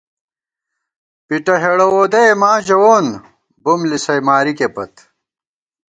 پِٹہ 1.27 1.55
ہېڑہ 1.61 1.87
وودَئےماں 1.93 2.57
ژَوون 2.65 3.05
بُم 3.63 3.81
لِسَئےمارِکےپت 3.89 4.93